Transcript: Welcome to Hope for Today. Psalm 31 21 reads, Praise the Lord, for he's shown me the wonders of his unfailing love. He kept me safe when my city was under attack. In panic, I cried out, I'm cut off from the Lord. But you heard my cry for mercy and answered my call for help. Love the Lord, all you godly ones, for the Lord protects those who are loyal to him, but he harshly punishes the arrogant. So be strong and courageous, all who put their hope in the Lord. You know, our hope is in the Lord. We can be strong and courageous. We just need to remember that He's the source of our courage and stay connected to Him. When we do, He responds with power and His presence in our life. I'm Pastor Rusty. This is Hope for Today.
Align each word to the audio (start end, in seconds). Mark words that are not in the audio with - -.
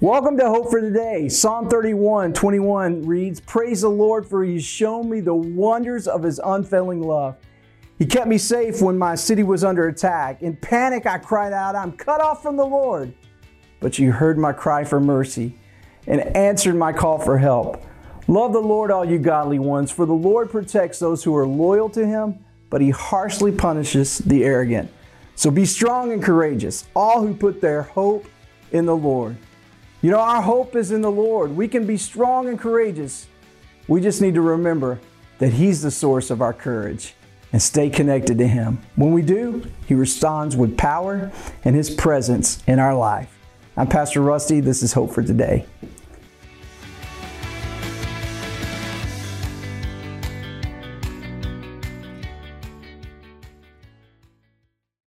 Welcome 0.00 0.38
to 0.38 0.48
Hope 0.48 0.70
for 0.70 0.80
Today. 0.80 1.28
Psalm 1.28 1.68
31 1.68 2.32
21 2.32 3.04
reads, 3.04 3.38
Praise 3.38 3.82
the 3.82 3.90
Lord, 3.90 4.26
for 4.26 4.42
he's 4.42 4.64
shown 4.64 5.10
me 5.10 5.20
the 5.20 5.34
wonders 5.34 6.08
of 6.08 6.22
his 6.22 6.40
unfailing 6.42 7.02
love. 7.02 7.36
He 7.98 8.06
kept 8.06 8.26
me 8.26 8.38
safe 8.38 8.80
when 8.80 8.96
my 8.96 9.14
city 9.14 9.42
was 9.42 9.62
under 9.62 9.88
attack. 9.88 10.40
In 10.40 10.56
panic, 10.56 11.04
I 11.04 11.18
cried 11.18 11.52
out, 11.52 11.76
I'm 11.76 11.92
cut 11.92 12.22
off 12.22 12.42
from 12.42 12.56
the 12.56 12.64
Lord. 12.64 13.12
But 13.80 13.98
you 13.98 14.10
heard 14.10 14.38
my 14.38 14.54
cry 14.54 14.84
for 14.84 15.00
mercy 15.00 15.58
and 16.06 16.34
answered 16.34 16.76
my 16.76 16.94
call 16.94 17.18
for 17.18 17.36
help. 17.36 17.84
Love 18.26 18.54
the 18.54 18.58
Lord, 18.58 18.90
all 18.90 19.04
you 19.04 19.18
godly 19.18 19.58
ones, 19.58 19.90
for 19.90 20.06
the 20.06 20.14
Lord 20.14 20.50
protects 20.50 20.98
those 20.98 21.22
who 21.22 21.36
are 21.36 21.46
loyal 21.46 21.90
to 21.90 22.06
him, 22.06 22.42
but 22.70 22.80
he 22.80 22.88
harshly 22.88 23.52
punishes 23.52 24.16
the 24.16 24.44
arrogant. 24.44 24.90
So 25.34 25.50
be 25.50 25.66
strong 25.66 26.10
and 26.10 26.22
courageous, 26.22 26.86
all 26.96 27.20
who 27.20 27.34
put 27.34 27.60
their 27.60 27.82
hope 27.82 28.26
in 28.72 28.86
the 28.86 28.96
Lord. 28.96 29.36
You 30.02 30.10
know, 30.10 30.18
our 30.18 30.40
hope 30.40 30.76
is 30.76 30.92
in 30.92 31.02
the 31.02 31.10
Lord. 31.10 31.54
We 31.54 31.68
can 31.68 31.86
be 31.86 31.98
strong 31.98 32.48
and 32.48 32.58
courageous. 32.58 33.26
We 33.86 34.00
just 34.00 34.22
need 34.22 34.32
to 34.32 34.40
remember 34.40 34.98
that 35.38 35.52
He's 35.52 35.82
the 35.82 35.90
source 35.90 36.30
of 36.30 36.40
our 36.40 36.54
courage 36.54 37.14
and 37.52 37.60
stay 37.60 37.90
connected 37.90 38.38
to 38.38 38.48
Him. 38.48 38.80
When 38.96 39.12
we 39.12 39.20
do, 39.20 39.62
He 39.86 39.94
responds 39.94 40.56
with 40.56 40.78
power 40.78 41.30
and 41.64 41.76
His 41.76 41.90
presence 41.90 42.62
in 42.66 42.78
our 42.78 42.96
life. 42.96 43.38
I'm 43.76 43.88
Pastor 43.88 44.22
Rusty. 44.22 44.60
This 44.60 44.82
is 44.82 44.94
Hope 44.94 45.12
for 45.12 45.22
Today. 45.22 45.66